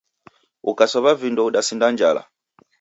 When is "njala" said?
1.93-2.21